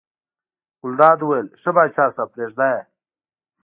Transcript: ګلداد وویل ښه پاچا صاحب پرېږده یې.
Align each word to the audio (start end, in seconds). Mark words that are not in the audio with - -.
ګلداد 0.81 1.19
وویل 1.21 1.47
ښه 1.61 1.71
پاچا 1.75 2.05
صاحب 2.15 2.29
پرېږده 2.33 2.67
یې. 2.73 2.81